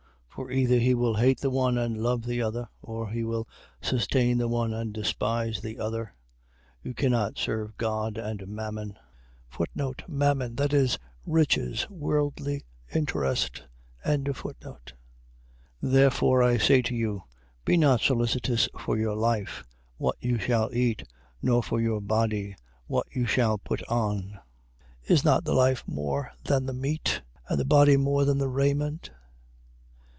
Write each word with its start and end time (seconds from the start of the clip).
For 0.33 0.49
either 0.49 0.79
he 0.79 0.95
will 0.95 1.15
hate 1.15 1.41
the 1.41 1.49
one, 1.49 1.77
and 1.77 2.01
love 2.01 2.23
the 2.25 2.41
other: 2.41 2.69
or 2.81 3.09
he 3.09 3.23
will 3.25 3.49
sustain 3.81 4.37
the 4.37 4.47
one, 4.47 4.73
and 4.73 4.93
despise 4.93 5.59
the 5.59 5.77
other. 5.77 6.15
You 6.81 6.93
cannot 6.93 7.37
serve 7.37 7.75
God 7.77 8.17
and 8.17 8.47
mammon. 8.47 8.97
Mammon.. 10.07 10.55
.That 10.55 10.71
is, 10.71 10.97
riches, 11.25 11.85
worldly 11.89 12.63
interest. 12.93 13.65
6:25. 14.05 14.77
Therefore 15.81 16.41
I 16.41 16.57
say 16.57 16.81
to 16.83 16.95
you, 16.95 17.23
be 17.65 17.75
not 17.75 17.99
solicitous 17.99 18.69
for 18.79 18.97
your 18.97 19.15
life, 19.17 19.65
what 19.97 20.15
you 20.21 20.39
shall 20.39 20.73
eat, 20.73 21.03
nor 21.41 21.61
for 21.61 21.81
your 21.81 21.99
body, 21.99 22.55
what 22.87 23.05
you 23.11 23.25
shall 23.25 23.57
put 23.57 23.83
on. 23.89 24.39
Is 25.03 25.25
not 25.25 25.43
the 25.43 25.53
life 25.53 25.83
more 25.85 26.31
than 26.45 26.65
the 26.65 26.73
meat: 26.73 27.21
and 27.49 27.59
the 27.59 27.65
body 27.65 27.97
more 27.97 28.23
than 28.23 28.37
the 28.37 28.49
raiment? 28.49 29.11